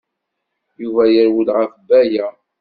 [0.81, 2.27] Yuba yerwel ɣef Baya.